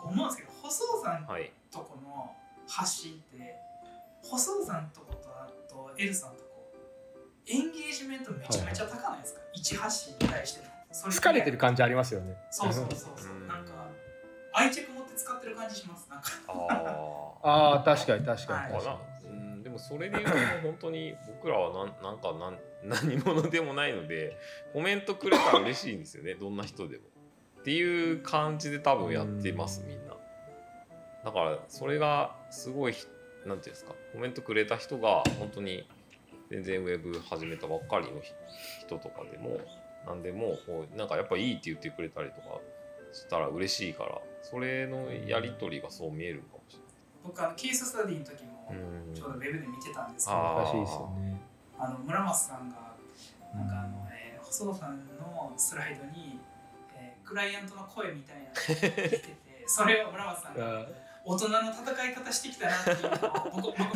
[0.04, 1.26] 思うんですけど細さん
[1.72, 2.32] とこの
[2.68, 3.56] 発信って
[4.22, 6.43] 細さんとことあとエルさんとこ
[7.48, 10.70] エンゲージメントめちゃめちゃ高ないですか、一発信に対しての。
[10.92, 12.36] そ疲れてる感じありますよね。
[12.52, 13.34] そうそうそうそう。
[13.34, 13.48] うん。
[13.48, 13.72] なんか
[14.54, 16.10] 愛着持ってって使ってる感じします？
[16.10, 16.30] なんか。
[17.44, 18.72] あああ確かに確かはい。
[18.72, 20.32] に確かかな、うん、でもそれで言うと
[20.64, 24.38] 本当に僕らはなんなんかなん何者でもないので
[24.74, 26.36] コメントくれたら嬉しいんですよね。
[26.36, 27.04] どんな人でも。
[27.62, 30.16] っていう感じで多分やってますみんな。
[31.24, 32.96] だからそれがすごい
[33.46, 33.94] なんていうんですか？
[34.14, 35.88] コメントくれた人が本当に
[36.54, 38.22] 全然ウェブ始めたばっかりの
[38.86, 39.60] 人とかでも
[40.06, 42.60] 何でもこうなんかやっぱいいって言ってくれたりとか
[43.12, 46.80] したら嬉しいからそれのやり取りがそう見えるかもし
[47.24, 48.72] 僕あのケーススタディの時も
[49.16, 51.42] ちょうどウェブで見てたんですけど、あに難しいですよね。
[51.80, 52.76] あの村松さんが
[53.56, 56.40] なんかあの、えー細田さんのスライドに、
[56.96, 59.36] えークライアントの声みたいなのが出てて
[59.66, 60.86] それを村松さんがあ
[61.26, 63.96] 大人の戦い方してきたなっていうのを僕僕全く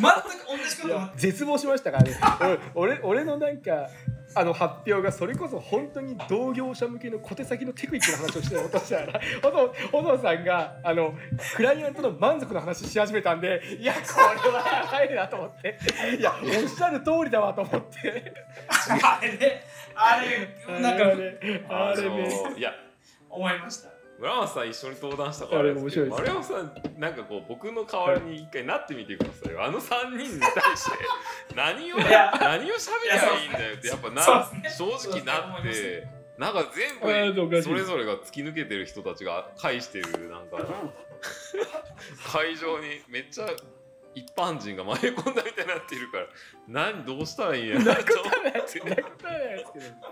[0.70, 2.16] じこと絶望しましたからね。
[2.74, 3.88] 俺俺俺のなんか
[4.34, 9.20] あの発表がそれこそ本当に同業者向けの小手先のテクニックの話をしてるとしたら
[9.92, 11.14] 小野さんがあの
[11.56, 14.00] クライアントの満足の話し始めたんでいやこ
[14.44, 15.78] れはやばいなと思って。
[16.18, 18.32] いやおっしゃる通りだわと思って。
[18.70, 19.64] あれね。
[19.94, 22.42] あれなんかあれあれね。
[22.50, 22.72] のいや。
[23.30, 29.64] 思いました村松さん一緒に登壇したからですけどあれ丸山さんなんかこう僕の代わりに一回なってみてくださいよ。
[29.64, 30.98] あの3人に対して。
[31.54, 34.22] 何を何を喋りゃいいんだよってやっぱな
[34.68, 40.58] 正直なってなんか全部それぞれが突き抜けてる人たちが返してるなんか
[42.32, 43.48] 会場にめっちゃ
[44.14, 46.26] 一般人が迷い込んだみたいになっているから
[46.66, 48.34] 何どうしたらいいんやろなと思っ
[48.66, 50.08] て。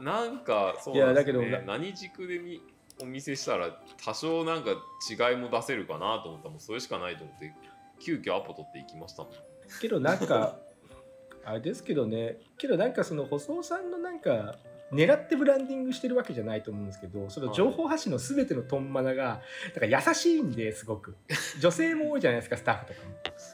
[0.00, 2.60] なんかそうなんですよ、ね、いやだけど何軸でみ
[3.02, 3.70] お見せしたら
[4.04, 7.52] 多少なんか違いも出せるかなと思ったらもうそれしかないと思って
[8.00, 9.32] 急遽アポ取っていきましたもん。
[9.80, 10.58] けどなんか
[11.44, 14.56] あれですけどねけどなんかその細尾さんのなんか
[14.92, 19.40] 狙ってブランディングしてるわけじゃないと思うんですけどその情報発信の全てのトンマナが
[19.74, 21.16] だから優しいんですごく。
[21.60, 23.00] 女性も多いじゃないですかスタッフとか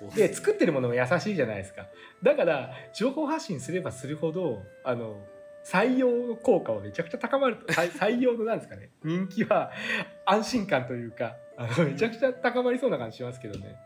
[0.04, 0.10] も。
[0.14, 1.86] で作ってるものも優しいじゃないですか。
[2.22, 5.16] だから情報発信すればするほどあの
[5.70, 7.66] 採用効果はめちゃくちゃ高まると。
[7.72, 8.90] 採 採用のなんですかね。
[9.04, 9.70] 人気は
[10.24, 11.36] 安心感というか
[11.78, 13.76] めちゃくちゃ高まりそうな感じしますけどね。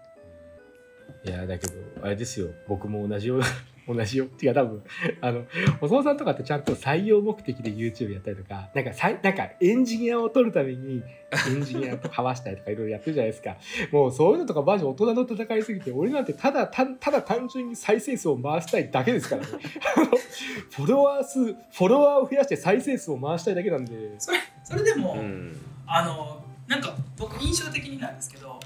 [1.25, 2.51] いやだけどあれですよ。
[2.69, 3.41] 僕も同じよう
[3.87, 4.25] 同じよ。
[4.27, 4.83] っていうか多分。
[5.21, 5.45] あの
[5.81, 11.03] お父さんとかってちゃんと採用目的で YouTube やったりとかなんかさいなんかエンジニアを取るために
[11.49, 13.57] エンジニアとかわしたりとかいろいろやってるじゃないですか。
[13.93, 19.49] もうそういうのとかマジ大人の戦いすぎて俺なんてただたただ単純に再生数を回したいだけですからね。
[19.97, 24.15] あのフォロワー数フォロワーを増やして再生数を回したいだけなんで。
[24.19, 25.57] それそれでも、うん。
[25.87, 28.59] あのなんか僕印象的になんですけど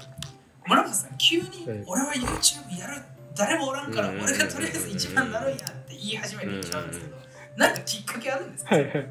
[0.67, 3.01] 村松さん急にはい「俺は YouTube やる
[3.37, 4.21] 誰もおらんからうん。
[4.21, 7.17] 俺がとりあえず一番になるんや」って言い始めてしまうんですけど
[7.55, 9.09] なんかきっかけあるんですか、はいはい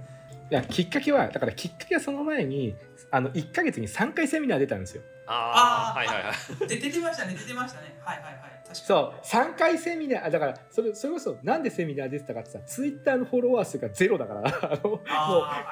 [0.49, 2.77] いやきっかけはだからきっかけはその前に
[3.11, 5.03] あの1か月に3回セミナー出たんですよ。
[5.27, 6.33] ああはいはいは
[6.65, 6.69] い。
[6.69, 7.99] で出てましたね出てましたね。
[8.01, 8.35] はいはいはい
[8.65, 8.77] 確かに。
[8.77, 15.01] そう3回セミナーあだからそれそれこそなんでセミナー出てたかってさツイッターのフォロワー数がゼロだから あのもう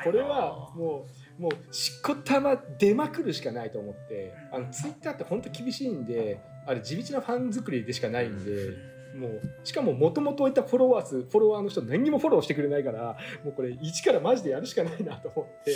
[0.03, 1.07] これはいはも
[1.39, 8.95] うもうしこたま出まくるしかないと思ってあのツイッターって本当厳しいんであれ地道なファン作りでしかないんで。
[9.15, 15.73] もうしかももともといたフォロワー数フォロワーの人何にもフォローしてくれないからもうこれ一からマジでやるしかないなと思って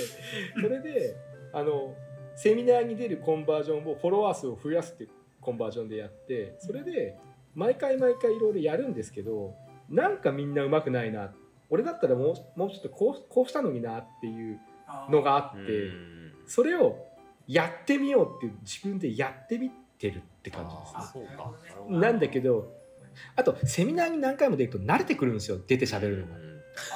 [0.61, 1.15] それで
[1.53, 1.95] あの
[2.35, 7.17] セミナーに出るコンバージョンをフォロワー数を増やすっていうコンバージョンでやってそれで
[7.55, 9.55] 毎回毎回いろいろやるんですけど
[9.89, 11.33] なんかみんなうまくないな
[11.71, 14.59] 俺だったらもうもうちょっとこうこうしたのになっていう
[15.11, 17.07] のがあうってんそれを
[17.47, 21.99] やってみようっていう自分でやってみてるって感じですね。
[21.99, 22.73] なんだけど
[23.35, 25.59] あとセミナーに何回も出ると慣れてくるんですよ。
[25.67, 26.27] 出て喋るの。
[26.27, 26.39] が。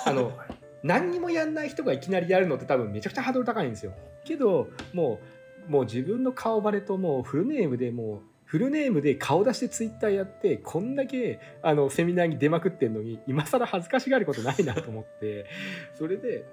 [0.07, 3.93] あのはい何にもやんない人がいきなりやるのって多分めちゃくちゃハードル高いんですよ。
[4.25, 5.21] けども
[5.69, 15.47] うもう自分の顔バレともうフルネームでもうフルネームで顔出してツイッターやってこんだけあのセミナーに出まくってんのに今更恥ずかしがることないなと思って。
[15.95, 16.45] それで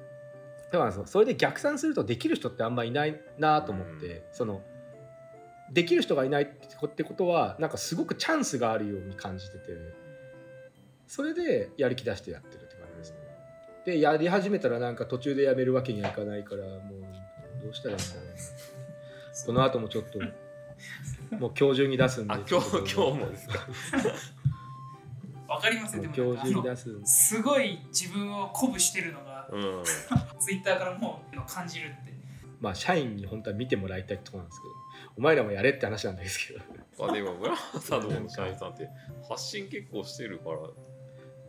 [0.72, 4.28] だからそうそれで逆算するとできる人ってあんまいないなと思って。
[4.32, 4.62] その
[5.72, 6.48] できる人がいないっ
[6.90, 9.64] てことはなんかすごくチャンスがあるように感じてて
[11.08, 13.18] それでやる気出してやってるって感じですね。
[13.86, 18.32] でやり始めたらなんか途中でやめるわけにはいかないからもうどうしたらいいんだろうな
[19.46, 20.20] この後もちょっと
[21.38, 22.34] もう今日中に出すんで。
[22.34, 23.60] あ今日今日もですか？
[25.48, 26.70] わかりますもねう今日中にで。
[26.70, 29.84] もすごい自分を鼓舞してるのがうん。
[30.40, 32.14] ツイッターからもう感じるって
[32.60, 34.74] まあ社員に本当は見てもらいたいところなんですけど
[35.18, 36.60] お前らもやれって話なんですけど。
[37.00, 38.90] まあでも村松さんのの社員さんって
[39.30, 40.58] 発信結構してるから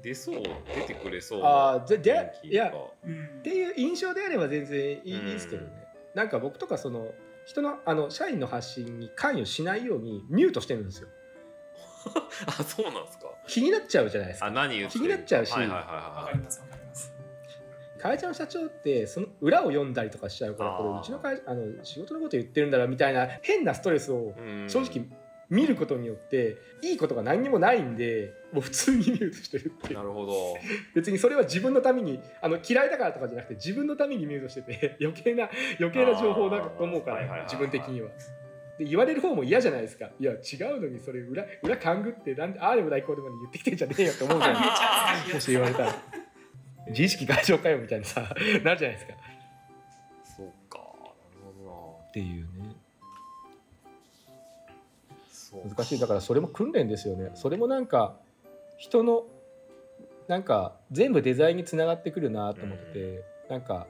[0.02, 0.42] 出そう
[0.74, 3.24] 出てくれそうあーでで雰囲気いやがうん。
[3.40, 5.72] っていう印象であれば全然いい,、うんですけどね。
[6.14, 7.12] なんか僕とかその
[7.46, 11.08] 人のあの社員の発信に関与しないようにミュートしてるんですよ。
[12.46, 13.26] あそうなんですか。
[13.46, 16.69] 気になっちゃうじゃないですあか何言ってる気になっちゃうしはいはいはいはりますわかります
[18.00, 24.34] 会社の社長ってその裏を読んだりとかしちゃうからこれうちの会あの仕事のこと言ってるんだなみたいな変なストレスを
[24.68, 25.06] 正直
[25.50, 30.56] 見ることによっていいことが何にもないんでもう普通にミュートしてるってなるほど。
[30.94, 38.08] 別にそれは自分のためにあの嫌いだからとかじゃなくて自分のためにミュートしてて 余計な余計な情報だと思うから自分的には。
[38.78, 40.08] で言われる方も嫌じゃないですか。
[40.18, 40.36] いや違
[40.72, 44.60] うのにそれ裏裏勘ぐってなんでああでもないこうでも言ってきてんじゃねえよって思うじゃな
[45.28, 46.19] い もし言われたら
[46.88, 49.14] 自意識過剰かよみたいなさ なるじゃないですか。
[50.36, 52.74] そうかなるほっていうね。
[55.68, 56.00] 難しい。
[56.00, 57.30] だからそれも訓練ですよね。
[57.34, 58.16] それもなんか
[58.78, 59.24] 人の
[60.28, 63.86] なんか全部デザインにつながってくるなと思って、なんか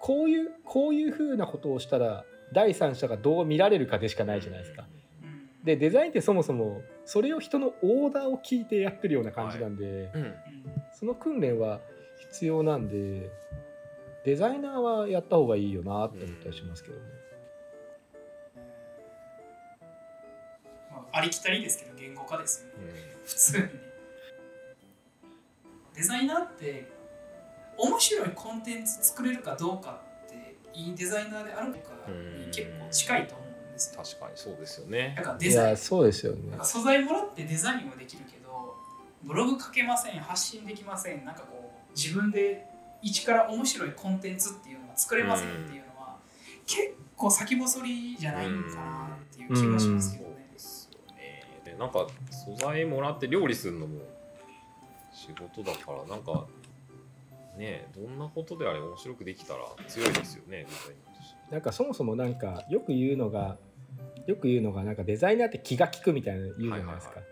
[0.00, 4.86] こういうこういうふうなことをしたら第三者がどう見られるかでしかないじゃないですか。
[5.22, 5.64] うん。
[5.64, 10.34] でデザインってそもそもそれを人のオーダーを聞いてやってるような感じなんで、うんうん。
[10.92, 11.80] その訓練は
[12.34, 13.30] 必要なんで
[14.24, 17.02] デザイナーはやった方がいいよなって思ったりしますけどね。
[20.90, 22.90] まあ、ありきたりですけど言語化ですよね。
[23.20, 23.24] うん。
[23.24, 23.62] 普通に。
[23.64, 23.70] ね
[25.94, 26.90] デザイナーって
[27.78, 34.02] 面白いコンテンツ作れるかどうかっていいデザイナーであるのかに結構近いと思うんですよ。
[34.02, 35.14] 確かにそうですよね。
[35.16, 35.68] だからいデザイン。
[35.70, 36.50] やそうですよね。
[36.50, 38.74] なんか素材もらってデザインはできるけど
[39.22, 41.63] ブログ書けません発信できませんなんかこう
[41.94, 42.66] 自分で
[43.02, 46.16] 一から面白いコンテンツっていうのが作れませんっていうのは、
[46.66, 50.48] 結構先細りじゃないんかなっていう気がしますけどそうね。
[50.52, 51.62] ですよね。
[51.64, 54.00] でなんか素材もらって料理するのも
[55.12, 56.46] 仕事だからなんか
[57.56, 61.36] ねどんなことであれ面白くできたら強いですよねデザインとして。
[61.50, 63.56] なんかそもそもなんかよく言うのが
[64.26, 67.24] よく言うのがなんかデザイナーって気が利くみたいなの言うじゃないですか、はい。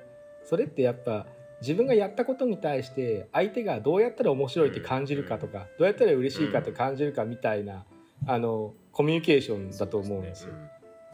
[0.44, 1.26] それってやっぱ
[1.62, 7.84] 自分がやったことに対して相手がどうやったら面白いって感じるかとか、どうやったら嬉しいかって感じるかみたいな、
[8.26, 10.52] あのコミュニケーションだと思うんですよ。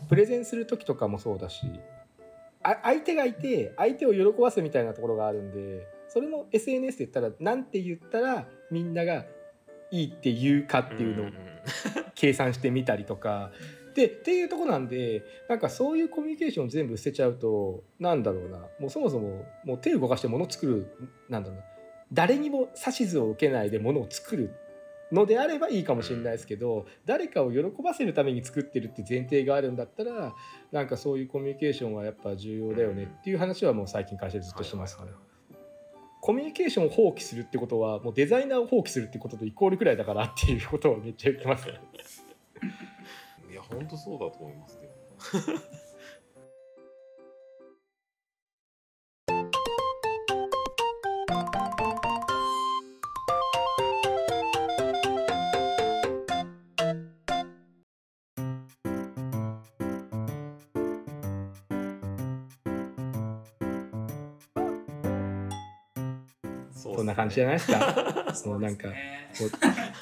[0.08, 1.66] プレゼンする時とかもそうだし
[2.62, 9.24] あ相手がいて相手を喜ばすみたいなところがあるんでそれも SNS で言ったらなんて言ったらみんなが
[9.90, 11.26] いいって言うかっていうのを
[12.14, 13.50] 計算してみたりとか。
[13.98, 20.94] でっていうとこなんでなんかそういうコミュニケーションを全部捨てちゃうとなんだろうなもうそもそももう手を動かして物を作る
[21.28, 21.64] なんだろうな
[22.12, 24.54] 誰にも指図を受けないで物を作る
[25.10, 30.34] のであればいいかもしれないですけど誰かを喜ばせるために作ってるって前提があるんだったら
[30.70, 35.12] なんかそういうコミュニケーションはやっぱ重要だよねっていう話はもう最近会社でずっとしてますねはい。
[35.12, 35.28] はい
[36.20, 41.80] コミュニケーションを放棄するってことはもうデザイナーを放棄するってこととイコールくらいだからっていうことをめっちゃ言ってますね。
[43.70, 45.58] 本当そうだと思いますけど。
[66.82, 68.34] そそんな感じじゃないですか？
[68.34, 69.30] そ うもうなんかね。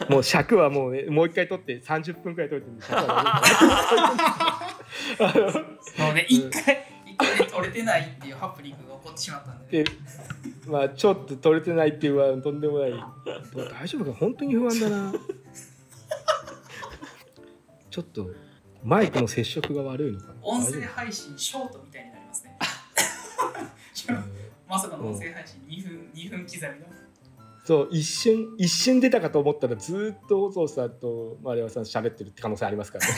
[0.08, 3.42] もう尺はもう、ね、もう一回取って30分くらい取って尺は
[5.18, 5.34] あ
[5.98, 9.90] のもうね一回一回ね取れてないっていうハプニングが起こってしまったんで、ね、で
[10.70, 12.92] まあちょっと取れてないっていうのはとんでもない。
[13.80, 14.12] 大丈夫か？
[14.18, 15.12] 本当に不安だな。
[17.90, 18.30] ちょっと
[18.84, 20.34] マイクの接触が悪いのかな？
[20.42, 22.56] 音声配信ショートみたいになりますね。
[24.68, 26.86] まさかの音声配信2分2分刻みの。
[27.64, 33.12] そう一瞬一瞬出たかと思ったらずーっとお父さんと丸山さん喋ってるって可能性ありますからね。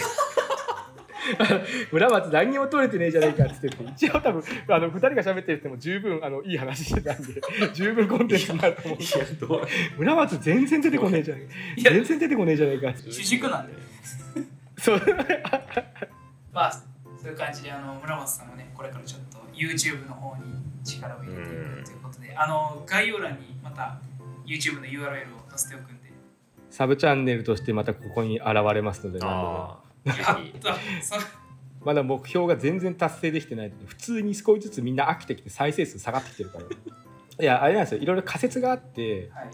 [1.93, 7.43] 村松何にも取れてねえじゃねえかっつってて一応多分あの2人が喋ってるっても十分あのいい話してたんで
[7.75, 9.05] 十分コンテンツになると思うんで。
[9.47, 9.67] どう？
[9.99, 12.89] 村松全然出てこねえじゃねえ全然出てこねえじゃねえか。
[12.89, 13.75] って主軸なんで。
[14.79, 15.03] そう。
[16.55, 23.99] まあそういう感じであの村松さんもねこれからちょっと YouTube の方に力を入れていくということであの概要欄にまた
[24.47, 26.09] YouTube の URL を載せておくんで。
[26.71, 29.79] サブチャンネルとしてまたここに現れますのであ
[31.85, 36.65] まだ目標が全然達成できてないので普通に少しずつみんな飽きてきて再生数下がってきてるから。
[37.41, 38.01] いやあれなんですよ。
[38.01, 39.51] いろいろ仮説があってはい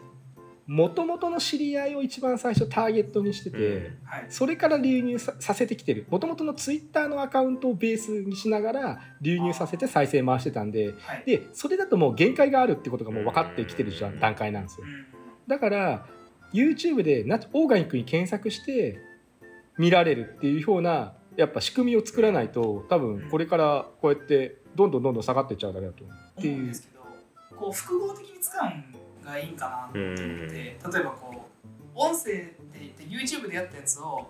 [0.67, 3.99] もともとの知り合いを一番最初ターゲットにしてて、うん。
[4.05, 4.27] はい。
[4.31, 6.07] それから流入ささせてきてる。
[6.09, 11.25] もともとのツイッターのアカウントをベースにしながら流入させて再生回してたんではい。
[11.27, 14.17] でそれだともう限界があるってことがもう分かってきてるじゃうん。
[14.17, 14.87] ん段階なんですよ。
[14.87, 15.07] うん。
[15.47, 16.07] だから
[16.55, 18.99] YouTube でなオーガニックに検索して
[19.77, 26.17] 見られるっていうようなやっぱ仕組みを作らないと多分これからこうやってどんどんどんどん下がっていっちゃうだけだと思う。
[26.39, 26.67] っていう。
[26.67, 27.05] ですけど
[27.57, 28.94] こう複合的に使うん
[29.25, 30.19] がいいんかなと思っ
[30.49, 30.55] て。
[30.55, 34.29] 例えばこう音声で言って YouTube でやったやつを、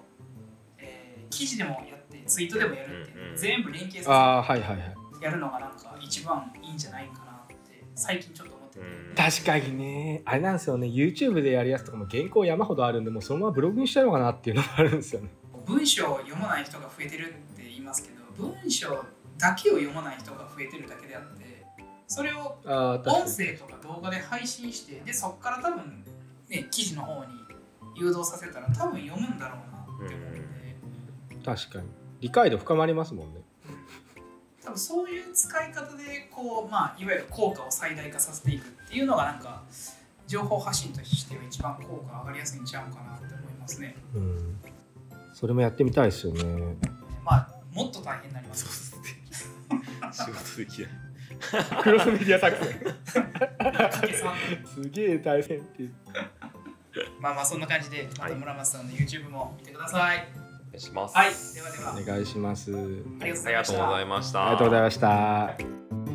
[0.78, 4.94] えー記事でもやってツイートでもやるっていうんうん全部連携あさあはいはいはい。
[5.14, 7.54] せてやるのがなんか一番いいんじゃないかなって
[7.96, 9.14] 最近ちょっと思ってて、うん。
[9.16, 10.22] 確かにね。
[10.24, 10.86] あれなんですよね。
[10.86, 15.30] YouTube でやるやつとかも原稿山ほどあるんでもうそのままブログにしちゃうのかなっていうのがあるんですよね。
[15.66, 19.04] 文章を読まない人が増えてるって言いますけど文章
[19.38, 21.43] だけを読まない人が増えてるだけであって
[22.06, 26.04] それを音声とか動画で配信してでそこから多分
[26.48, 27.30] ね記事の方に
[27.96, 31.36] 誘導させたら多分読むんだろうなって思うんで。
[31.36, 31.88] に確かに。
[32.20, 33.40] 理解度深まりますもんね。
[34.62, 39.62] 多分そういう使い方でこうまあいわゆる効果を最大化させていくっていうのがなんか
[40.26, 43.94] 情報発信としては一番効果上がりやすいんちゃうかなって思いますね。
[44.14, 44.56] うん。
[45.34, 46.76] それもやってみたいですよね。
[47.22, 48.94] まあもっと大変になります
[50.12, 51.03] 仕事できない
[51.82, 52.94] クロスメディア作戦。
[54.66, 55.92] すげえ大変っていう。
[57.20, 60.28] まあまあそんな感じでまた村松さんの YouTube も見てください。
[60.36, 61.16] お願いします。
[61.16, 61.30] はい。
[61.54, 61.92] ではでは。
[61.92, 62.70] お願いします。
[62.72, 64.42] ありがとうごありがとうございました。
[64.42, 66.13] ありがとうございました